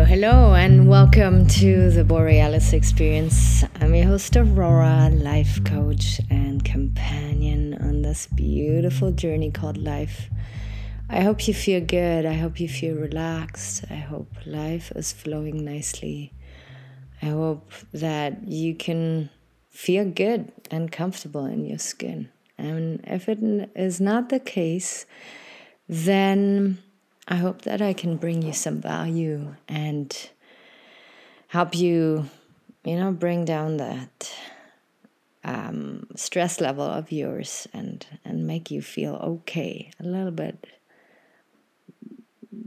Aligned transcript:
Hello, 0.00 0.08
hello, 0.08 0.54
and 0.54 0.88
welcome 0.88 1.46
to 1.46 1.90
the 1.90 2.04
Borealis 2.04 2.72
Experience. 2.72 3.64
I'm 3.82 3.94
your 3.94 4.06
host, 4.06 4.34
Aurora, 4.34 5.10
life 5.12 5.62
coach 5.62 6.22
and 6.30 6.64
companion 6.64 7.74
on 7.82 8.00
this 8.00 8.26
beautiful 8.28 9.12
journey 9.12 9.50
called 9.50 9.76
life. 9.76 10.30
I 11.10 11.20
hope 11.20 11.46
you 11.46 11.52
feel 11.52 11.82
good. 11.82 12.24
I 12.24 12.32
hope 12.32 12.60
you 12.60 12.66
feel 12.66 12.94
relaxed. 12.96 13.84
I 13.90 13.96
hope 13.96 14.32
life 14.46 14.90
is 14.96 15.12
flowing 15.12 15.66
nicely. 15.66 16.32
I 17.20 17.26
hope 17.26 17.70
that 17.92 18.48
you 18.48 18.74
can 18.74 19.28
feel 19.68 20.06
good 20.06 20.50
and 20.70 20.90
comfortable 20.90 21.44
in 21.44 21.66
your 21.66 21.78
skin. 21.78 22.30
And 22.56 23.04
if 23.06 23.28
it 23.28 23.70
is 23.76 24.00
not 24.00 24.30
the 24.30 24.40
case, 24.40 25.04
then 25.86 26.78
I 27.28 27.36
hope 27.36 27.62
that 27.62 27.80
I 27.80 27.92
can 27.92 28.16
bring 28.16 28.42
you 28.42 28.52
some 28.52 28.80
value 28.80 29.54
and 29.68 30.30
help 31.48 31.74
you, 31.74 32.28
you 32.84 32.96
know, 32.96 33.12
bring 33.12 33.44
down 33.44 33.76
that 33.76 34.32
um, 35.44 36.06
stress 36.16 36.60
level 36.60 36.84
of 36.84 37.10
yours 37.12 37.66
and 37.72 38.06
and 38.24 38.46
make 38.46 38.70
you 38.70 38.82
feel 38.82 39.14
okay 39.14 39.90
a 40.00 40.04
little 40.04 40.30
bit. 40.30 40.66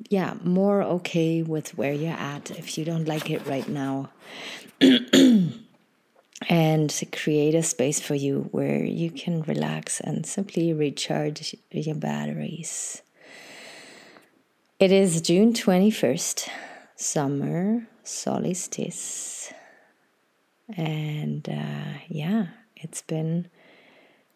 Yeah, 0.09 0.35
more 0.43 0.81
okay 0.83 1.41
with 1.41 1.77
where 1.77 1.93
you're 1.93 2.13
at 2.13 2.51
if 2.51 2.77
you 2.77 2.85
don't 2.85 3.07
like 3.07 3.29
it 3.29 3.45
right 3.45 3.67
now. 3.67 4.09
and 6.49 7.03
create 7.11 7.55
a 7.55 7.63
space 7.63 7.99
for 7.99 8.15
you 8.15 8.49
where 8.51 8.83
you 8.83 9.09
can 9.11 9.41
relax 9.43 9.99
and 9.99 10.25
simply 10.25 10.73
recharge 10.73 11.55
your 11.71 11.95
batteries. 11.95 13.01
It 14.83 14.91
is 14.91 15.21
June 15.21 15.53
21st, 15.53 16.49
summer 16.97 17.87
solstice. 18.03 19.53
And 20.75 21.47
uh, 21.47 21.99
yeah, 22.09 22.47
it's 22.75 23.01
been 23.01 23.47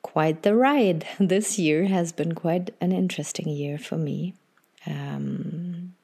quite 0.03 0.43
the 0.43 0.55
ride. 0.55 1.05
This 1.19 1.59
year 1.59 1.87
has 1.87 2.13
been 2.13 2.33
quite 2.33 2.73
an 2.79 2.93
interesting 2.93 3.49
year 3.49 3.77
for 3.77 3.97
me. 3.97 4.35
Um, 4.85 5.95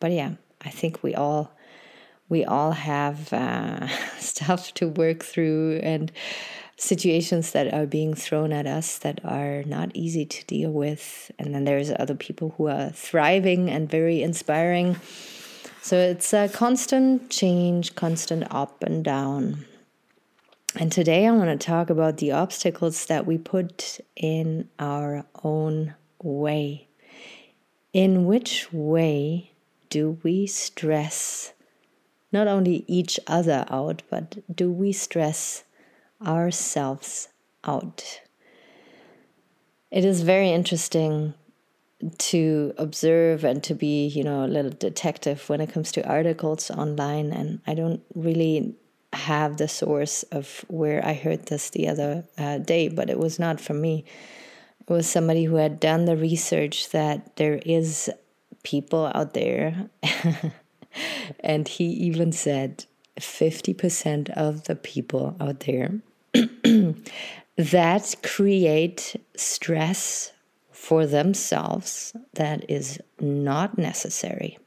but 0.00 0.10
yeah, 0.10 0.32
I 0.60 0.70
think 0.70 1.04
we 1.04 1.14
all 1.14 1.52
we 2.28 2.44
all 2.44 2.72
have 2.72 3.32
uh, 3.32 3.86
stuff 4.18 4.74
to 4.74 4.88
work 4.88 5.22
through 5.22 5.78
and 5.84 6.10
situations 6.84 7.52
that 7.52 7.72
are 7.72 7.86
being 7.86 8.14
thrown 8.14 8.52
at 8.52 8.66
us 8.66 8.98
that 8.98 9.20
are 9.24 9.62
not 9.64 9.90
easy 9.94 10.26
to 10.26 10.44
deal 10.44 10.70
with. 10.70 11.30
And 11.38 11.54
then 11.54 11.64
there's 11.64 11.90
other 11.98 12.14
people 12.14 12.54
who 12.56 12.68
are 12.68 12.90
thriving 12.90 13.70
and 13.70 13.90
very 13.90 14.22
inspiring. 14.22 14.96
So 15.80 15.96
it's 15.96 16.32
a 16.32 16.48
constant 16.48 17.30
change, 17.30 17.94
constant 17.94 18.44
up 18.50 18.82
and 18.82 19.02
down. 19.02 19.64
And 20.78 20.92
today 20.92 21.26
I 21.26 21.30
want 21.30 21.58
to 21.58 21.66
talk 21.66 21.88
about 21.88 22.18
the 22.18 22.32
obstacles 22.32 23.06
that 23.06 23.26
we 23.26 23.38
put 23.38 24.00
in 24.16 24.68
our 24.78 25.24
own 25.42 25.94
way. 26.22 26.88
In 27.92 28.26
which 28.26 28.72
way 28.72 29.52
do 29.88 30.18
we 30.22 30.46
stress 30.46 31.52
not 32.32 32.48
only 32.48 32.84
each 32.88 33.20
other 33.28 33.64
out, 33.70 34.02
but 34.10 34.42
do 34.54 34.68
we 34.70 34.92
stress 34.92 35.62
ourselves 36.26 37.28
out. 37.64 38.20
It 39.90 40.04
is 40.04 40.22
very 40.22 40.50
interesting 40.50 41.34
to 42.18 42.74
observe 42.76 43.44
and 43.44 43.62
to 43.64 43.74
be, 43.74 44.06
you 44.06 44.24
know, 44.24 44.44
a 44.44 44.48
little 44.48 44.70
detective 44.70 45.48
when 45.48 45.60
it 45.60 45.72
comes 45.72 45.92
to 45.92 46.06
articles 46.06 46.70
online. 46.70 47.32
And 47.32 47.60
I 47.66 47.74
don't 47.74 48.02
really 48.14 48.74
have 49.12 49.56
the 49.56 49.68
source 49.68 50.22
of 50.24 50.64
where 50.68 51.04
I 51.04 51.14
heard 51.14 51.46
this 51.46 51.70
the 51.70 51.88
other 51.88 52.24
uh, 52.36 52.58
day, 52.58 52.88
but 52.88 53.08
it 53.08 53.18
was 53.18 53.38
not 53.38 53.60
from 53.60 53.80
me. 53.80 54.04
It 54.80 54.92
was 54.92 55.08
somebody 55.08 55.44
who 55.44 55.56
had 55.56 55.80
done 55.80 56.04
the 56.04 56.16
research 56.16 56.90
that 56.90 57.36
there 57.36 57.60
is 57.64 58.10
people 58.64 59.10
out 59.14 59.32
there. 59.34 59.88
and 61.40 61.68
he 61.68 61.84
even 61.84 62.32
said 62.32 62.84
50% 63.18 64.30
of 64.30 64.64
the 64.64 64.76
people 64.76 65.36
out 65.40 65.60
there 65.60 66.00
that 67.56 68.14
create 68.22 69.16
stress 69.36 70.32
for 70.70 71.06
themselves 71.06 72.14
that 72.34 72.68
is 72.68 73.00
not 73.20 73.78
necessary. 73.78 74.58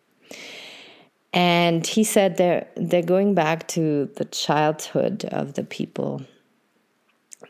And 1.34 1.86
he 1.86 2.04
said 2.04 2.38
they're, 2.38 2.68
they're 2.76 3.04
going 3.04 3.36
back 3.36 3.68
to 3.70 4.10
the 4.16 4.26
childhood 4.26 5.26
of 5.26 5.54
the 5.54 5.64
people 5.64 6.24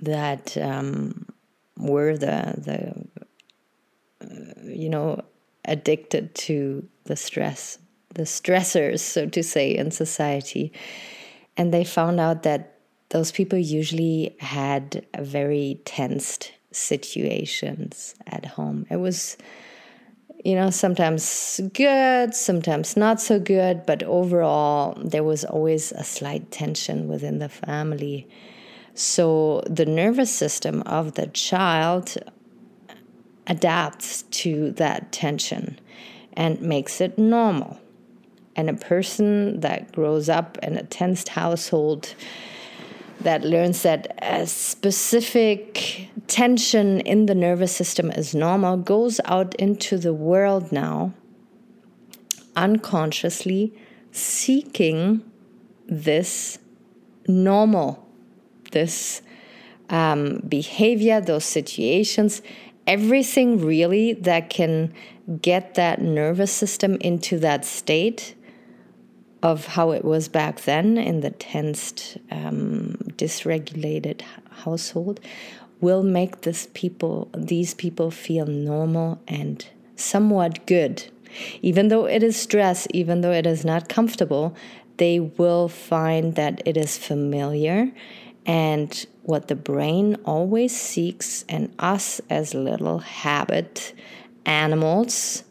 that 0.01 0.57
um, 0.57 1.25
were 1.77 2.17
the, 2.17 2.53
the 2.57 3.27
uh, 4.25 4.61
you 4.63 4.89
know, 4.89 5.23
addicted 5.65 6.33
to 6.35 6.87
the 7.05 7.15
stress, 7.15 7.77
the 8.13 8.23
stressors, 8.23 8.99
so 8.99 9.27
to 9.27 9.43
say, 9.43 9.75
in 9.75 9.91
society. 9.91 10.73
And 11.55 11.73
they 11.73 11.83
found 11.83 12.19
out 12.19 12.43
that 12.43 12.76
those 13.09 13.31
people 13.31 13.57
usually 13.57 14.35
had 14.39 15.05
very 15.19 15.81
tensed 15.85 16.51
situations 16.71 18.15
at 18.27 18.45
home. 18.45 18.85
It 18.89 18.97
was, 18.97 19.37
you 20.43 20.55
know, 20.55 20.69
sometimes 20.69 21.61
good, 21.73 22.33
sometimes 22.33 22.97
not 22.97 23.21
so 23.21 23.39
good, 23.39 23.85
but 23.85 24.03
overall, 24.03 25.01
there 25.03 25.23
was 25.23 25.45
always 25.45 25.91
a 25.91 26.03
slight 26.03 26.51
tension 26.51 27.07
within 27.07 27.39
the 27.39 27.49
family. 27.49 28.27
So 28.93 29.63
the 29.67 29.85
nervous 29.85 30.33
system 30.33 30.81
of 30.85 31.13
the 31.13 31.27
child 31.27 32.17
adapts 33.47 34.23
to 34.23 34.71
that 34.71 35.11
tension 35.11 35.79
and 36.33 36.61
makes 36.61 37.01
it 37.01 37.17
normal. 37.17 37.79
And 38.55 38.69
a 38.69 38.73
person 38.73 39.59
that 39.61 39.91
grows 39.91 40.29
up 40.29 40.57
in 40.63 40.77
a 40.77 40.83
tensed 40.83 41.29
household, 41.29 42.15
that 43.21 43.43
learns 43.43 43.83
that 43.83 44.17
a 44.21 44.45
specific 44.45 46.09
tension 46.27 46.99
in 47.01 47.25
the 47.25 47.35
nervous 47.35 47.75
system 47.75 48.11
is 48.11 48.35
normal 48.35 48.77
goes 48.77 49.19
out 49.25 49.55
into 49.55 49.97
the 49.97 50.13
world 50.13 50.71
now 50.71 51.13
unconsciously 52.57 53.71
seeking 54.11 55.23
this 55.87 56.57
normal, 57.27 58.05
this 58.71 59.21
um, 59.89 60.41
behavior, 60.47 61.21
those 61.21 61.45
situations, 61.45 62.41
everything 62.85 63.63
really 63.63 64.13
that 64.13 64.49
can 64.49 64.93
get 65.41 65.75
that 65.75 66.01
nervous 66.01 66.51
system 66.51 66.97
into 67.01 67.37
that 67.39 67.63
state 67.63 68.35
of 69.43 69.67
how 69.67 69.91
it 69.91 70.03
was 70.03 70.27
back 70.27 70.61
then 70.61 70.97
in 70.97 71.21
the 71.21 71.29
tensed, 71.31 72.17
um, 72.31 72.97
dysregulated 73.17 74.21
household 74.49 75.19
will 75.79 76.03
make 76.03 76.41
this 76.41 76.67
people, 76.73 77.29
these 77.37 77.73
people 77.73 78.09
feel 78.09 78.45
normal 78.45 79.21
and 79.27 79.67
somewhat 79.95 80.65
good. 80.65 81.03
Even 81.61 81.89
though 81.89 82.05
it 82.05 82.23
is 82.23 82.35
stress, 82.35 82.87
even 82.93 83.21
though 83.21 83.31
it 83.31 83.45
is 83.45 83.63
not 83.63 83.89
comfortable, 83.89 84.55
they 84.97 85.19
will 85.19 85.67
find 85.67 86.35
that 86.35 86.61
it 86.65 86.75
is 86.75 86.97
familiar 86.97 87.91
and 88.47 89.05
what 89.23 89.49
the 89.49 89.55
brain 89.55 90.15
always 90.23 90.75
seeks, 90.75 91.43
and 91.49 91.73
us 91.79 92.21
as 92.29 92.53
little 92.53 92.99
habit 92.99 93.93
animals 94.45 95.43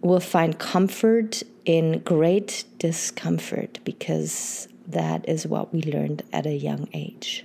will 0.00 0.20
find 0.20 0.58
comfort 0.58 1.44
in 1.66 1.98
great 1.98 2.64
discomfort 2.78 3.80
because 3.84 4.68
that 4.86 5.28
is 5.28 5.46
what 5.46 5.74
we 5.74 5.82
learned 5.82 6.22
at 6.32 6.46
a 6.46 6.54
young 6.54 6.88
age. 6.94 7.44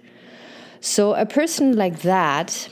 So, 0.79 1.13
a 1.13 1.25
person 1.25 1.75
like 1.75 2.01
that 2.01 2.69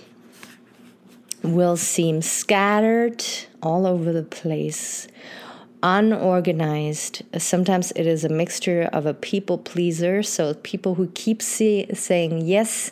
will 1.43 1.77
seem 1.77 2.21
scattered 2.21 3.23
all 3.61 3.85
over 3.85 4.11
the 4.11 4.23
place, 4.23 5.07
unorganized. 5.83 7.23
Sometimes 7.37 7.91
it 7.95 8.05
is 8.05 8.23
a 8.23 8.29
mixture 8.29 8.89
of 8.93 9.05
a 9.05 9.13
people 9.13 9.57
pleaser, 9.57 10.23
so 10.23 10.53
people 10.55 10.95
who 10.95 11.07
keep 11.13 11.41
say, 11.41 11.87
saying 11.93 12.45
yes 12.45 12.91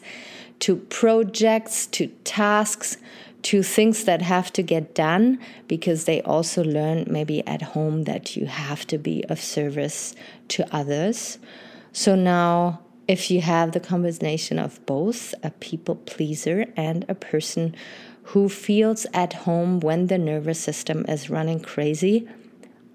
to 0.59 0.77
projects, 0.77 1.88
to 1.88 2.07
tasks, 2.24 2.98
to 3.43 3.63
things 3.63 4.03
that 4.05 4.21
have 4.21 4.51
to 4.53 4.63
get 4.63 4.95
done 4.95 5.39
because 5.67 6.05
they 6.05 6.21
also 6.23 6.63
learn 6.63 7.05
maybe 7.09 7.45
at 7.47 7.61
home 7.61 8.03
that 8.03 8.35
you 8.35 8.45
have 8.45 8.85
to 8.87 8.97
be 8.97 9.23
of 9.29 9.39
service 9.39 10.15
to 10.49 10.75
others. 10.75 11.37
So 11.93 12.15
now, 12.15 12.81
if 13.07 13.31
you 13.31 13.41
have 13.41 13.71
the 13.71 13.79
combination 13.79 14.59
of 14.59 14.85
both 14.85 15.33
a 15.43 15.51
people 15.51 15.95
pleaser 15.95 16.65
and 16.75 17.05
a 17.07 17.15
person 17.15 17.75
who 18.23 18.49
feels 18.49 19.05
at 19.13 19.31
home 19.33 19.79
when 19.79 20.07
the 20.07 20.17
nervous 20.17 20.59
system 20.59 21.05
is 21.07 21.29
running 21.29 21.61
crazy, 21.61 22.27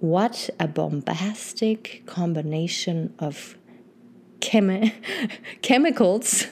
what 0.01 0.51
a 0.61 0.69
bombastic 0.69 2.03
combination 2.07 3.15
of 3.19 3.57
chemi- 4.41 4.93
chemicals 5.63 6.49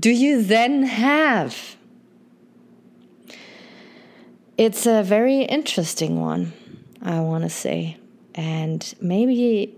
do 0.00 0.10
you 0.10 0.42
then 0.42 0.82
have? 0.82 1.76
It's 4.58 4.86
a 4.86 5.02
very 5.02 5.42
interesting 5.42 6.20
one, 6.20 6.52
I 7.00 7.20
want 7.20 7.44
to 7.44 7.50
say. 7.50 7.96
And 8.34 8.94
maybe 9.00 9.74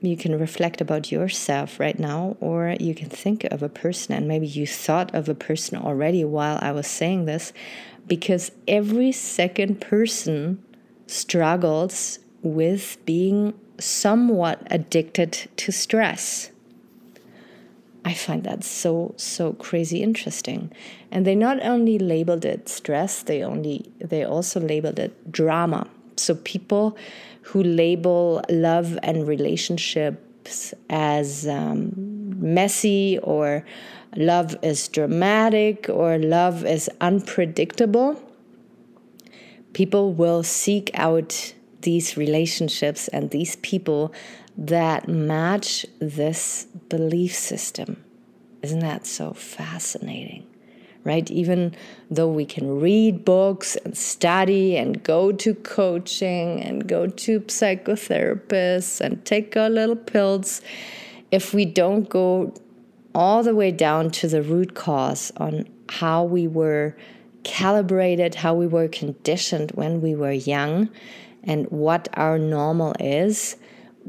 you 0.00 0.16
can 0.16 0.38
reflect 0.38 0.80
about 0.80 1.10
yourself 1.10 1.80
right 1.80 1.98
now, 1.98 2.36
or 2.40 2.76
you 2.78 2.94
can 2.94 3.08
think 3.08 3.44
of 3.44 3.62
a 3.62 3.68
person, 3.68 4.14
and 4.14 4.28
maybe 4.28 4.46
you 4.46 4.66
thought 4.66 5.14
of 5.14 5.28
a 5.28 5.34
person 5.34 5.78
already 5.78 6.24
while 6.24 6.58
I 6.60 6.72
was 6.72 6.86
saying 6.86 7.24
this, 7.24 7.52
because 8.06 8.52
every 8.68 9.12
second 9.12 9.80
person 9.80 10.62
struggles 11.06 12.18
with 12.42 12.98
being 13.06 13.54
somewhat 13.80 14.60
addicted 14.70 15.48
to 15.56 15.72
stress. 15.72 16.50
I 18.08 18.14
find 18.14 18.42
that 18.44 18.64
so 18.64 19.12
so 19.18 19.52
crazy 19.52 20.02
interesting. 20.02 20.72
And 21.12 21.26
they 21.26 21.34
not 21.34 21.62
only 21.62 21.98
labeled 21.98 22.46
it 22.46 22.66
stress, 22.66 23.22
they 23.22 23.42
only 23.44 23.92
they 24.00 24.24
also 24.24 24.58
labeled 24.60 24.98
it 24.98 25.12
drama. 25.30 25.86
So 26.16 26.34
people 26.34 26.96
who 27.42 27.62
label 27.62 28.42
love 28.48 28.98
and 29.02 29.28
relationships 29.28 30.72
as 30.88 31.46
um, 31.46 31.92
messy 32.54 33.18
or 33.22 33.66
love 34.16 34.56
is 34.62 34.88
dramatic 34.88 35.90
or 35.90 36.16
love 36.16 36.64
is 36.64 36.88
unpredictable, 37.02 38.10
people 39.74 40.14
will 40.14 40.42
seek 40.42 40.90
out 40.94 41.52
these 41.82 42.16
relationships 42.16 43.08
and 43.08 43.30
these 43.30 43.56
people 43.56 44.14
that 44.58 45.06
match 45.06 45.86
this 46.00 46.66
belief 46.88 47.32
system. 47.32 48.04
Isn't 48.62 48.80
that 48.80 49.06
so 49.06 49.32
fascinating? 49.32 50.44
Right? 51.04 51.30
Even 51.30 51.74
though 52.10 52.28
we 52.28 52.44
can 52.44 52.80
read 52.80 53.24
books 53.24 53.76
and 53.76 53.96
study 53.96 54.76
and 54.76 55.02
go 55.02 55.30
to 55.32 55.54
coaching 55.54 56.60
and 56.60 56.86
go 56.86 57.06
to 57.06 57.40
psychotherapists 57.40 59.00
and 59.00 59.24
take 59.24 59.56
our 59.56 59.70
little 59.70 59.96
pills, 59.96 60.60
if 61.30 61.54
we 61.54 61.64
don't 61.64 62.08
go 62.08 62.52
all 63.14 63.42
the 63.42 63.54
way 63.54 63.70
down 63.70 64.10
to 64.10 64.28
the 64.28 64.42
root 64.42 64.74
cause 64.74 65.32
on 65.36 65.66
how 65.88 66.24
we 66.24 66.46
were 66.48 66.96
calibrated, 67.44 68.34
how 68.34 68.54
we 68.54 68.66
were 68.66 68.88
conditioned 68.88 69.70
when 69.72 70.00
we 70.02 70.14
were 70.14 70.32
young, 70.32 70.90
and 71.44 71.66
what 71.70 72.08
our 72.14 72.38
normal 72.38 72.94
is, 73.00 73.56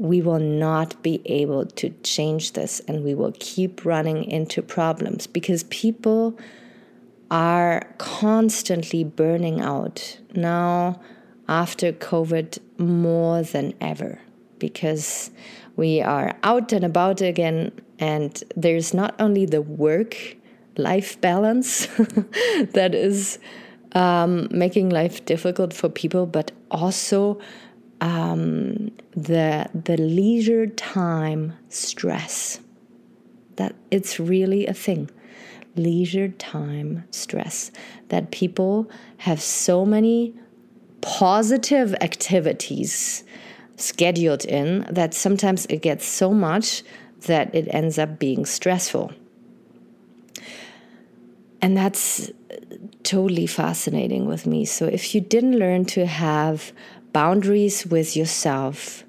we 0.00 0.22
will 0.22 0.38
not 0.38 1.00
be 1.02 1.20
able 1.26 1.66
to 1.66 1.90
change 2.02 2.52
this 2.54 2.80
and 2.88 3.04
we 3.04 3.14
will 3.14 3.34
keep 3.38 3.84
running 3.84 4.24
into 4.24 4.62
problems 4.62 5.26
because 5.26 5.64
people 5.64 6.38
are 7.30 7.86
constantly 7.98 9.04
burning 9.04 9.60
out 9.60 10.18
now 10.34 10.98
after 11.48 11.92
COVID 11.92 12.58
more 12.78 13.42
than 13.42 13.74
ever 13.78 14.18
because 14.58 15.30
we 15.76 16.00
are 16.00 16.34
out 16.44 16.72
and 16.72 16.82
about 16.82 17.20
again 17.20 17.70
and 17.98 18.42
there's 18.56 18.94
not 18.94 19.14
only 19.18 19.44
the 19.44 19.60
work 19.60 20.16
life 20.78 21.20
balance 21.20 21.86
that 22.72 22.94
is 22.94 23.38
um, 23.92 24.48
making 24.50 24.88
life 24.88 25.22
difficult 25.26 25.74
for 25.74 25.90
people, 25.90 26.24
but 26.24 26.52
also 26.70 27.38
um, 28.00 28.90
the 29.12 29.68
the 29.74 29.96
leisure 29.96 30.66
time 30.66 31.54
stress. 31.68 32.60
That 33.56 33.74
it's 33.90 34.18
really 34.18 34.66
a 34.66 34.74
thing. 34.74 35.10
Leisure 35.76 36.28
time 36.28 37.04
stress. 37.10 37.70
That 38.08 38.30
people 38.30 38.90
have 39.18 39.40
so 39.40 39.84
many 39.84 40.34
positive 41.00 41.94
activities 42.00 43.24
scheduled 43.76 44.44
in 44.44 44.86
that 44.90 45.14
sometimes 45.14 45.66
it 45.66 45.80
gets 45.82 46.04
so 46.04 46.32
much 46.32 46.82
that 47.22 47.54
it 47.54 47.66
ends 47.70 47.98
up 47.98 48.18
being 48.18 48.44
stressful. 48.44 49.12
And 51.62 51.76
that's 51.76 52.30
totally 53.02 53.46
fascinating 53.46 54.26
with 54.26 54.46
me. 54.46 54.64
So 54.64 54.86
if 54.86 55.14
you 55.14 55.20
didn't 55.20 55.58
learn 55.58 55.84
to 55.86 56.06
have 56.06 56.72
boundaries 57.12 57.86
with 57.86 58.16
yourself, 58.16 59.04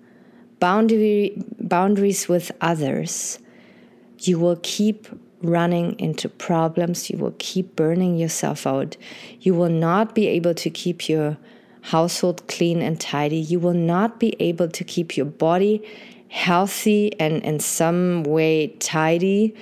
boundary 0.60 1.42
boundaries 1.60 2.28
with 2.28 2.52
others, 2.62 3.40
you 4.20 4.40
will 4.40 4.60
keep 4.64 5.08
running 5.42 6.00
into 6.00 6.30
problems, 6.30 7.10
you 7.10 7.18
will 7.18 7.36
keep 7.40 7.76
burning 7.76 8.18
yourself 8.18 8.68
out. 8.68 8.96
You 9.40 9.54
will 9.56 9.70
not 9.70 10.14
be 10.14 10.28
able 10.28 10.54
to 10.54 10.70
keep 10.70 11.10
your 11.10 11.38
household 11.82 12.48
clean 12.48 12.82
and 12.82 13.00
tidy. 13.00 13.38
You 13.38 13.60
will 13.60 13.74
not 13.74 14.20
be 14.20 14.36
able 14.40 14.68
to 14.70 14.84
keep 14.84 15.18
your 15.18 15.26
body 15.26 15.82
healthy 16.28 17.20
and 17.20 17.44
in 17.44 17.60
some 17.60 18.24
way 18.24 18.68
tidy 18.80 19.56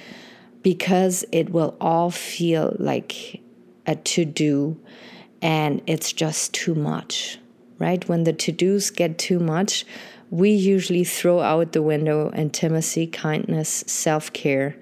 because 0.62 1.26
it 1.32 1.50
will 1.50 1.76
all 1.80 2.12
feel 2.12 2.76
like 2.78 3.42
a 3.88 3.96
to 3.96 4.26
do 4.26 4.80
and 5.42 5.82
it's 5.88 6.12
just 6.12 6.54
too 6.54 6.76
much, 6.76 7.40
right? 7.80 8.08
When 8.08 8.24
the 8.26 8.34
to 8.34 8.52
dos 8.52 8.90
get 8.90 9.18
too 9.18 9.40
much, 9.40 9.86
we 10.30 10.52
usually 10.52 11.04
throw 11.04 11.40
out 11.40 11.72
the 11.72 11.82
window 11.82 12.32
intimacy, 12.34 13.08
kindness, 13.08 13.84
self 13.88 14.32
care. 14.34 14.76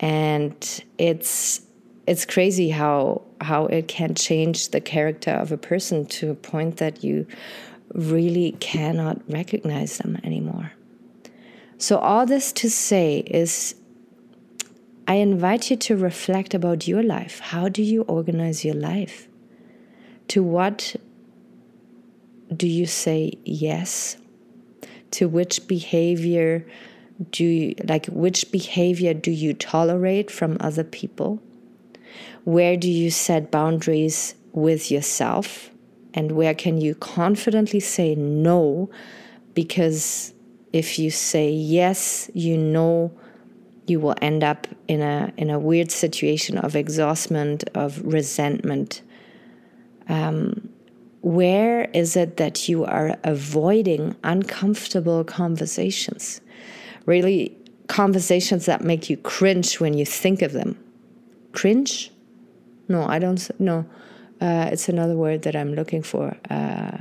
And 0.00 0.84
it's 0.98 1.62
it's 2.06 2.24
crazy 2.24 2.70
how 2.70 3.22
how 3.40 3.66
it 3.66 3.88
can 3.88 4.14
change 4.14 4.70
the 4.70 4.80
character 4.80 5.30
of 5.30 5.52
a 5.52 5.56
person 5.56 6.06
to 6.06 6.30
a 6.30 6.34
point 6.34 6.78
that 6.78 7.04
you 7.04 7.26
really 7.94 8.52
cannot 8.58 9.20
recognize 9.28 9.98
them 9.98 10.18
anymore. 10.24 10.72
So 11.78 11.98
all 11.98 12.26
this 12.26 12.52
to 12.52 12.70
say 12.70 13.18
is 13.26 13.74
I 15.06 15.14
invite 15.14 15.70
you 15.70 15.76
to 15.76 15.96
reflect 15.96 16.54
about 16.54 16.86
your 16.86 17.02
life. 17.02 17.40
How 17.40 17.68
do 17.68 17.82
you 17.82 18.02
organize 18.02 18.64
your 18.64 18.74
life? 18.74 19.28
To 20.28 20.42
what 20.42 20.96
do 22.62 22.68
you 22.68 22.86
say 22.86 23.32
yes? 23.44 24.16
To 25.18 25.28
which 25.28 25.66
behavior 25.66 26.64
do 27.32 27.44
you 27.44 27.74
like 27.88 28.06
which 28.06 28.52
behavior 28.52 29.14
do 29.14 29.32
you 29.32 29.52
tolerate 29.52 30.30
from 30.30 30.56
other 30.60 30.84
people? 30.84 31.42
Where 32.44 32.76
do 32.76 32.88
you 32.88 33.10
set 33.10 33.50
boundaries 33.50 34.36
with 34.52 34.92
yourself? 34.92 35.70
And 36.14 36.30
where 36.30 36.54
can 36.54 36.80
you 36.80 36.94
confidently 36.94 37.80
say 37.80 38.14
no? 38.14 38.88
Because 39.54 40.32
if 40.72 41.00
you 41.00 41.10
say 41.10 41.50
yes, 41.50 42.30
you 42.32 42.56
know 42.56 43.10
you 43.88 43.98
will 43.98 44.14
end 44.22 44.44
up 44.44 44.68
in 44.86 45.02
a 45.02 45.32
in 45.36 45.50
a 45.50 45.58
weird 45.58 45.90
situation 45.90 46.58
of 46.58 46.76
exhaustment, 46.76 47.64
of 47.74 48.00
resentment. 48.04 49.02
Um, 50.08 50.61
where 51.22 51.84
is 51.94 52.16
it 52.16 52.36
that 52.36 52.68
you 52.68 52.84
are 52.84 53.16
avoiding 53.24 54.14
uncomfortable 54.22 55.24
conversations? 55.24 56.40
Really, 57.06 57.56
conversations 57.88 58.66
that 58.66 58.82
make 58.82 59.08
you 59.08 59.16
cringe 59.16 59.80
when 59.80 59.94
you 59.94 60.04
think 60.04 60.42
of 60.42 60.52
them. 60.52 60.78
Cringe? 61.52 62.10
No, 62.88 63.06
I 63.06 63.18
don't. 63.18 63.50
No, 63.60 63.86
uh, 64.40 64.68
it's 64.72 64.88
another 64.88 65.16
word 65.16 65.42
that 65.42 65.56
I'm 65.56 65.74
looking 65.74 66.02
for. 66.02 66.36
Uh, 66.50 66.98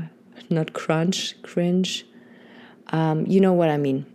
not 0.49 0.73
crunch, 0.73 1.41
cringe. 1.41 2.05
Um, 2.87 3.25
you 3.25 3.39
know 3.39 3.53
what 3.53 3.69
I 3.69 3.77
mean 3.77 4.05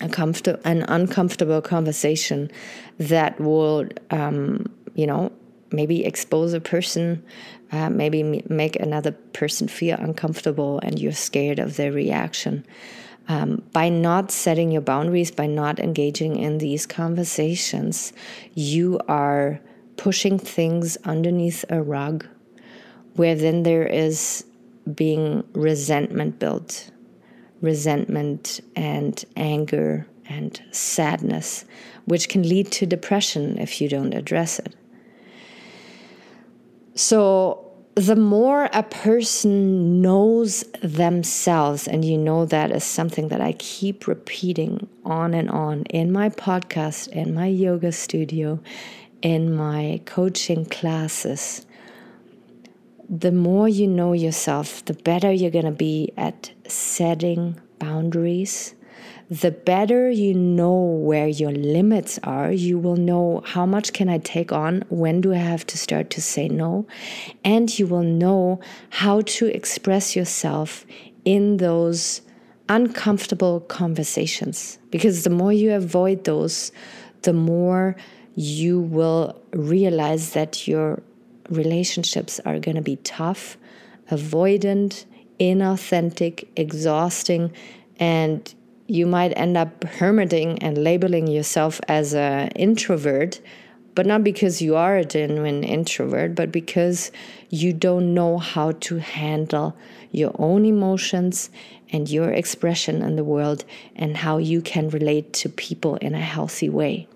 a 0.00 0.08
comfortable, 0.08 0.60
an 0.64 0.82
uncomfortable 0.88 1.60
conversation 1.60 2.50
that 2.98 3.38
will, 3.40 3.86
um, 4.10 4.66
you 4.94 5.06
know, 5.06 5.32
maybe 5.72 6.04
expose 6.04 6.52
a 6.52 6.60
person, 6.60 7.24
uh, 7.72 7.90
maybe 7.90 8.44
make 8.48 8.76
another 8.76 9.12
person 9.12 9.68
feel 9.68 9.96
uncomfortable, 9.98 10.80
and 10.82 10.98
you're 10.98 11.12
scared 11.12 11.58
of 11.58 11.76
their 11.76 11.92
reaction. 11.92 12.64
Um, 13.28 13.62
by 13.72 13.88
not 13.88 14.32
setting 14.32 14.72
your 14.72 14.82
boundaries, 14.82 15.30
by 15.30 15.46
not 15.46 15.78
engaging 15.78 16.36
in 16.36 16.58
these 16.58 16.86
conversations, 16.86 18.12
you 18.54 19.00
are 19.08 19.60
pushing 19.96 20.38
things 20.38 20.96
underneath 21.04 21.64
a 21.68 21.80
rug 21.80 22.26
where 23.14 23.34
then 23.34 23.62
there 23.62 23.86
is 23.86 24.44
being 24.94 25.44
resentment 25.52 26.38
built 26.38 26.90
resentment 27.60 28.60
and 28.74 29.24
anger 29.36 30.06
and 30.26 30.62
sadness, 30.70 31.64
which 32.04 32.28
can 32.28 32.48
lead 32.48 32.70
to 32.72 32.86
depression 32.86 33.58
if 33.58 33.80
you 33.80 33.88
don't 33.88 34.14
address 34.14 34.58
it. 34.58 34.74
So, 36.94 37.66
the 37.94 38.16
more 38.16 38.70
a 38.72 38.82
person 38.82 40.00
knows 40.00 40.64
themselves, 40.82 41.88
and 41.88 42.04
you 42.04 42.16
know 42.16 42.46
that 42.46 42.70
is 42.70 42.84
something 42.84 43.28
that 43.28 43.40
I 43.40 43.52
keep 43.52 44.06
repeating 44.06 44.88
on 45.04 45.34
and 45.34 45.50
on 45.50 45.82
in 45.84 46.12
my 46.12 46.28
podcast, 46.30 47.08
in 47.08 47.34
my 47.34 47.46
yoga 47.46 47.92
studio, 47.92 48.60
in 49.22 49.54
my 49.54 50.00
coaching 50.06 50.64
classes, 50.64 51.66
the 53.08 53.32
more 53.32 53.68
you 53.68 53.88
know 53.88 54.12
yourself, 54.12 54.84
the 54.84 54.94
better 54.94 55.32
you're 55.32 55.50
going 55.50 55.64
to 55.64 55.72
be 55.72 56.12
at 56.16 56.52
setting 56.68 57.60
boundaries, 57.80 58.74
the 59.30 59.50
better 59.52 60.10
you 60.10 60.34
know 60.34 60.74
where 60.74 61.28
your 61.28 61.52
limits 61.52 62.18
are 62.24 62.50
you 62.50 62.76
will 62.76 62.96
know 62.96 63.42
how 63.46 63.64
much 63.64 63.92
can 63.92 64.08
i 64.08 64.18
take 64.18 64.50
on 64.50 64.82
when 64.88 65.20
do 65.20 65.32
i 65.32 65.36
have 65.36 65.64
to 65.64 65.78
start 65.78 66.10
to 66.10 66.20
say 66.20 66.48
no 66.48 66.84
and 67.44 67.78
you 67.78 67.86
will 67.86 68.02
know 68.02 68.58
how 68.90 69.20
to 69.20 69.46
express 69.46 70.16
yourself 70.16 70.84
in 71.24 71.58
those 71.58 72.22
uncomfortable 72.70 73.60
conversations. 73.60 74.78
Because 74.90 75.24
the 75.24 75.30
more 75.30 75.52
you 75.52 75.72
avoid 75.72 76.24
those 76.24 76.72
the 77.22 77.32
more 77.34 77.96
you 78.34 78.80
will 78.80 79.38
realize 79.52 80.32
that 80.32 80.66
your 80.66 81.02
relationships 81.50 82.40
are 82.46 82.58
going 82.58 82.76
to 82.76 82.82
be 82.82 82.96
tough 82.96 83.58
avoidant 84.10 85.04
inauthentic 85.38 86.46
exhausting 86.56 87.52
and 87.98 88.54
you 88.90 89.06
might 89.06 89.32
end 89.36 89.56
up 89.56 89.84
hermiting 89.84 90.58
and 90.60 90.76
labeling 90.76 91.28
yourself 91.28 91.80
as 91.86 92.12
an 92.12 92.48
introvert, 92.48 93.40
but 93.94 94.04
not 94.04 94.24
because 94.24 94.60
you 94.60 94.74
are 94.74 94.96
a 94.96 95.04
genuine 95.04 95.62
introvert, 95.62 96.34
but 96.34 96.50
because 96.50 97.12
you 97.50 97.72
don't 97.72 98.12
know 98.14 98.38
how 98.38 98.72
to 98.72 98.98
handle 98.98 99.76
your 100.10 100.34
own 100.40 100.64
emotions 100.64 101.50
and 101.92 102.10
your 102.10 102.32
expression 102.32 103.00
in 103.00 103.14
the 103.14 103.22
world 103.22 103.64
and 103.94 104.16
how 104.16 104.38
you 104.38 104.60
can 104.60 104.90
relate 104.90 105.32
to 105.32 105.48
people 105.48 105.94
in 105.96 106.16
a 106.16 106.20
healthy 106.20 106.68
way. 106.68 107.06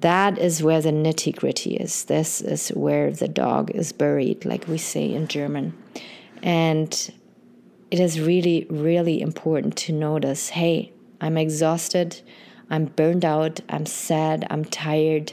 That 0.00 0.38
is 0.38 0.62
where 0.62 0.80
the 0.80 0.92
nitty 0.92 1.36
gritty 1.36 1.76
is. 1.76 2.04
This 2.04 2.40
is 2.40 2.70
where 2.70 3.12
the 3.12 3.28
dog 3.28 3.70
is 3.72 3.92
buried, 3.92 4.46
like 4.46 4.66
we 4.66 4.78
say 4.78 5.12
in 5.12 5.28
German. 5.28 5.74
And 6.42 7.12
it 7.90 7.98
is 7.98 8.20
really, 8.20 8.66
really 8.70 9.20
important 9.20 9.76
to 9.76 9.92
notice 9.92 10.50
hey, 10.50 10.92
I'm 11.20 11.36
exhausted, 11.36 12.20
I'm 12.70 12.86
burned 12.86 13.24
out, 13.24 13.60
I'm 13.68 13.86
sad, 13.86 14.46
I'm 14.48 14.64
tired, 14.64 15.32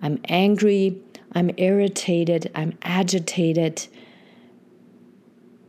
I'm 0.00 0.18
angry, 0.28 1.00
I'm 1.32 1.50
irritated, 1.58 2.50
I'm 2.54 2.78
agitated. 2.82 3.86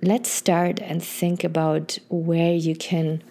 Let's 0.01 0.29
start 0.29 0.79
and 0.81 1.03
think 1.03 1.43
about 1.43 1.99
where 2.07 2.53
you 2.53 2.75
can 2.75 3.21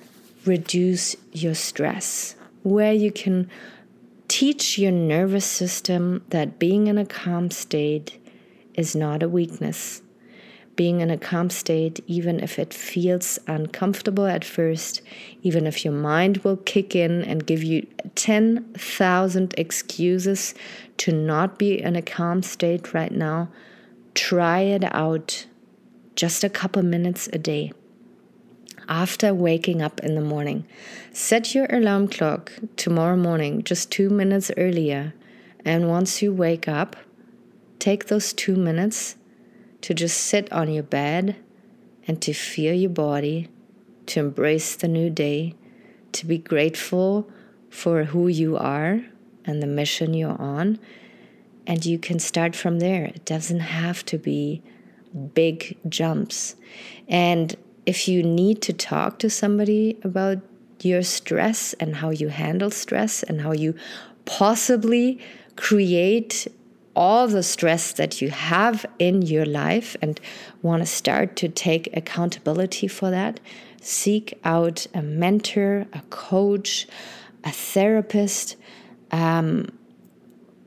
reduce 0.45 1.17
your 1.33 1.55
stress, 1.55 2.37
where 2.63 2.93
you 2.93 3.11
can 3.11 3.51
teach 4.29 4.79
your 4.79 4.93
nervous 4.93 5.47
system 5.47 6.23
that 6.29 6.59
being 6.59 6.87
in 6.89 6.99
a 6.99 7.07
calm 7.07 7.51
state 7.51 8.23
is 8.75 8.95
not 8.95 9.23
a 9.23 9.29
weakness 9.29 10.03
being 10.79 11.01
in 11.01 11.11
a 11.11 11.19
calm 11.19 11.51
state, 11.51 11.99
even 12.07 12.39
if 12.39 12.57
it 12.57 12.73
feels 12.73 13.37
uncomfortable 13.49 14.27
at 14.27 14.45
first, 14.45 15.03
even 15.43 15.67
if 15.67 15.85
your 15.85 15.93
mind 15.93 16.37
will 16.39 16.57
kick 16.59 16.95
in 16.95 17.25
and 17.25 17.45
give 17.45 17.65
you 17.65 17.85
10,000 18.15 19.55
excuses 19.59 20.55
to 20.97 21.11
not 21.11 21.59
be 21.59 21.83
in 21.83 21.97
a 21.97 22.01
calm 22.01 22.45
state 22.45 22.95
right 22.95 23.11
now, 23.11 23.49
try 24.15 24.61
it 24.61 24.85
out 24.95 25.47
just 26.15 26.45
a 26.45 26.49
couple 26.49 26.85
minutes 26.85 27.29
a 27.33 27.39
day. 27.39 27.73
After 28.89 29.35
waking 29.35 29.83
up 29.83 29.99
in 30.01 30.15
the 30.15 30.21
morning, 30.21 30.65
set 31.13 31.57
your 31.57 31.67
alarm 31.71 32.07
clock 32.07 32.53
tomorrow 32.77 33.17
morning 33.17 33.65
just 33.65 33.91
two 33.91 34.11
minutes 34.11 34.53
earlier. 34.57 35.13
And 35.65 35.89
once 35.89 36.23
you 36.23 36.33
wake 36.33 36.69
up, 36.69 36.95
take 37.81 38.07
those 38.07 38.33
two 38.33 38.55
minutes 38.55 39.17
to 39.83 39.95
just 39.95 40.19
sit 40.19 40.51
on 40.53 40.71
your 40.71 40.83
bed 40.83 41.37
and 42.07 42.21
to 42.23 42.33
feel 42.33 42.75
your 42.75 42.91
body, 42.91 43.49
to 44.07 44.21
embrace 44.21 44.75
the 44.77 44.89
new 44.89 45.11
day, 45.11 45.55
to 46.13 46.27
be 46.27 46.39
grateful 46.39 47.29
for 47.71 48.05
who 48.05 48.29
you 48.29 48.57
are 48.57 49.03
and 49.45 49.63
the 49.63 49.67
mission 49.67 50.15
you're 50.15 50.41
on. 50.41 50.79
And 51.67 51.85
you 51.85 51.99
can 51.99 52.19
start 52.19 52.57
from 52.57 52.79
there. 52.79 53.05
It 53.05 53.25
doesn't 53.25 53.61
have 53.61 54.05
to 54.07 54.19
be 54.19 54.63
big 55.35 55.77
jumps. 55.89 56.57
And 57.09 57.55
if 57.87 58.09
you 58.09 58.23
need 58.23 58.63
to 58.63 58.73
talk 58.73 59.19
to 59.21 59.31
somebody 59.31 59.99
about 60.03 60.39
your 60.81 61.03
stress 61.03 61.75
and 61.75 61.97
how 61.97 62.11
you 62.11 62.29
handle 62.29 62.71
stress 62.71 63.23
and 63.23 63.41
how 63.41 63.53
you 63.53 63.75
possibly 64.25 65.19
create 65.57 66.47
all 66.99 67.29
the 67.29 67.45
stress 67.45 67.93
that 67.93 68.21
you 68.21 68.29
have 68.29 68.85
in 68.99 69.23
your 69.23 69.47
life 69.47 69.97
and 70.03 70.21
want 70.63 70.83
to 70.83 70.87
start 70.87 71.37
to 71.37 71.49
take 71.49 71.89
accountability 71.97 72.89
for 72.89 73.09
that, 73.09 73.39
seek 73.81 74.37
out 74.43 74.85
a 74.93 75.01
mentor, 75.01 75.87
a 75.93 76.01
coach, 76.11 76.89
a 77.45 77.53
therapist, 77.53 78.57
um, 79.13 79.69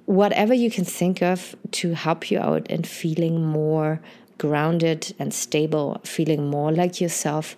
whatever 0.05 0.53
you 0.53 0.71
can 0.71 0.85
think 0.85 1.21
of 1.21 1.53
to 1.71 1.95
help 1.95 2.31
you 2.31 2.39
out 2.39 2.65
in 2.67 2.83
feeling 2.83 3.45
more 3.45 3.99
grounded 4.37 5.13
and 5.19 5.33
stable, 5.33 5.99
feeling 6.05 6.49
more 6.49 6.71
like 6.71 7.01
yourself, 7.01 7.57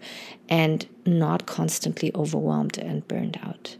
and 0.50 0.88
not 1.06 1.46
constantly 1.46 2.12
overwhelmed 2.16 2.80
and 2.80 3.08
burned 3.08 3.40
out. 3.44 3.78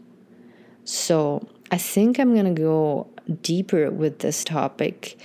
So, 0.84 1.48
I 1.70 1.78
think 1.78 2.18
I'm 2.18 2.34
going 2.34 2.54
to 2.54 2.60
go 2.60 3.06
deeper 3.42 3.90
with 3.90 4.20
this 4.20 4.44
topic 4.44 5.18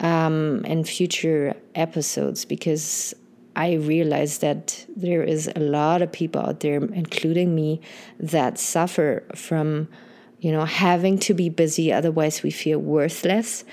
um, 0.00 0.64
in 0.64 0.84
future 0.84 1.54
episodes 1.74 2.44
because 2.44 3.14
I 3.56 3.74
realize 3.74 4.38
that 4.38 4.86
there 4.96 5.22
is 5.22 5.50
a 5.54 5.60
lot 5.60 6.02
of 6.02 6.12
people 6.12 6.40
out 6.40 6.60
there, 6.60 6.76
including 6.78 7.54
me, 7.54 7.80
that 8.18 8.58
suffer 8.58 9.24
from, 9.34 9.88
you 10.40 10.52
know, 10.52 10.64
having 10.64 11.18
to 11.20 11.34
be 11.34 11.48
busy. 11.48 11.92
Otherwise, 11.92 12.42
we 12.42 12.50
feel 12.50 12.78
worthless, 12.78 13.64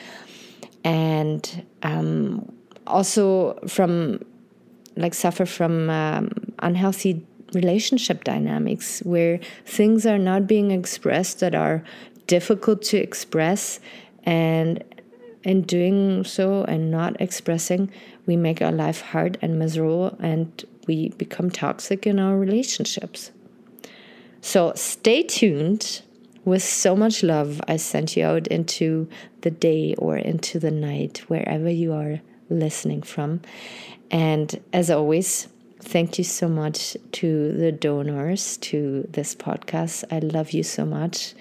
and 0.84 1.66
um, 1.84 2.52
also 2.86 3.54
from 3.68 4.20
like 4.96 5.14
suffer 5.14 5.46
from 5.46 5.90
um, 5.90 6.32
unhealthy 6.60 7.26
relationship 7.54 8.24
dynamics 8.24 9.00
where 9.02 9.40
things 9.66 10.06
are 10.06 10.18
not 10.18 10.48
being 10.48 10.72
expressed 10.72 11.40
that 11.40 11.56
are 11.56 11.84
difficult 12.28 12.82
to 12.82 12.98
express 12.98 13.80
and 14.24 14.84
in 15.44 15.62
doing 15.62 16.24
so 16.26 16.64
and 16.66 16.92
not 16.92 17.20
expressing 17.22 17.90
we 18.28 18.36
make 18.36 18.62
our 18.62 18.72
life 18.72 19.02
hard 19.02 19.38
and 19.42 19.58
miserable 19.58 20.16
and 20.20 20.66
we 20.88 21.10
become 21.10 21.50
toxic 21.50 22.06
in 22.06 22.20
our 22.20 22.38
relationships. 22.38 23.32
So 24.42 24.74
stay 24.76 25.24
tuned. 25.24 26.02
With 26.46 26.64
so 26.64 26.96
much 26.96 27.24
love 27.24 27.60
i 27.68 27.76
sent 27.76 28.16
you 28.16 28.24
out 28.24 28.48
into 28.48 29.10
the 29.42 29.52
day 29.52 29.96
or 29.98 30.16
into 30.16 30.60
the 30.60 30.72
night 30.72 31.18
wherever 31.28 31.70
you 31.70 31.92
are 31.92 32.22
listening 32.50 33.02
from. 33.02 33.42
And 34.10 34.58
as 34.72 34.90
always 34.90 35.50
thank 35.80 36.18
you 36.18 36.24
so 36.24 36.48
much 36.48 36.98
to 37.12 37.54
the 37.54 37.72
donors 37.72 38.58
to 38.58 39.08
this 39.12 39.36
podcast 39.36 40.04
i 40.12 40.20
love 40.20 40.52
you 40.52 40.64
so 40.64 40.86
much 40.86 41.34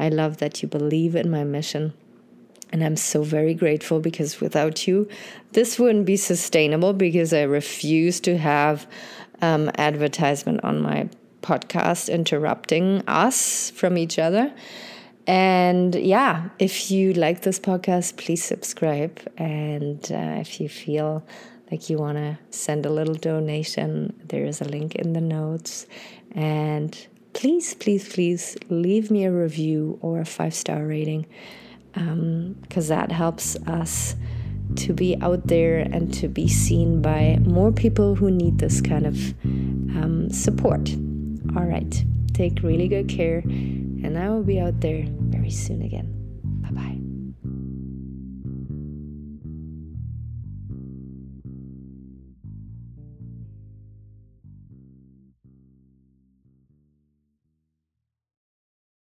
I 0.00 0.08
love 0.08 0.38
that 0.38 0.62
you 0.62 0.68
believe 0.68 1.14
in 1.14 1.30
my 1.30 1.44
mission. 1.44 1.92
And 2.72 2.82
I'm 2.82 2.96
so 2.96 3.22
very 3.22 3.52
grateful 3.52 4.00
because 4.00 4.40
without 4.40 4.86
you, 4.88 5.08
this 5.52 5.78
wouldn't 5.78 6.06
be 6.06 6.16
sustainable 6.16 6.94
because 6.94 7.34
I 7.34 7.42
refuse 7.42 8.18
to 8.20 8.38
have 8.38 8.86
um, 9.42 9.70
advertisement 9.76 10.64
on 10.64 10.80
my 10.80 11.10
podcast 11.42 12.10
interrupting 12.10 13.02
us 13.06 13.70
from 13.70 13.98
each 13.98 14.18
other. 14.18 14.52
And 15.26 15.94
yeah, 15.94 16.48
if 16.58 16.90
you 16.90 17.12
like 17.12 17.42
this 17.42 17.60
podcast, 17.60 18.16
please 18.16 18.42
subscribe. 18.42 19.20
And 19.36 20.00
uh, 20.10 20.40
if 20.40 20.60
you 20.60 20.68
feel 20.70 21.26
like 21.70 21.88
you 21.88 21.98
want 21.98 22.18
to 22.18 22.38
send 22.50 22.86
a 22.86 22.90
little 22.90 23.14
donation, 23.14 24.20
there 24.24 24.44
is 24.44 24.60
a 24.60 24.64
link 24.64 24.96
in 24.96 25.12
the 25.12 25.20
notes. 25.20 25.86
And 26.32 26.96
please, 27.32 27.74
please, 27.74 28.12
please 28.12 28.56
leave 28.68 29.10
me 29.10 29.24
a 29.24 29.32
review 29.32 29.98
or 30.00 30.20
a 30.20 30.24
five 30.24 30.54
star 30.54 30.84
rating 30.84 31.26
because 31.92 32.90
um, 32.90 32.96
that 32.96 33.10
helps 33.12 33.56
us 33.66 34.16
to 34.76 34.92
be 34.92 35.16
out 35.20 35.46
there 35.48 35.78
and 35.78 36.12
to 36.14 36.28
be 36.28 36.46
seen 36.46 37.02
by 37.02 37.38
more 37.42 37.72
people 37.72 38.14
who 38.14 38.30
need 38.30 38.58
this 38.58 38.80
kind 38.80 39.06
of 39.06 39.16
um, 39.44 40.28
support. 40.30 40.90
All 41.56 41.64
right, 41.64 42.04
take 42.32 42.62
really 42.62 42.86
good 42.86 43.08
care, 43.08 43.38
and 43.38 44.16
I 44.16 44.28
will 44.30 44.44
be 44.44 44.60
out 44.60 44.80
there 44.80 45.04
very 45.08 45.50
soon 45.50 45.82
again. 45.82 46.08
Bye 46.62 46.70
bye. 46.70 47.09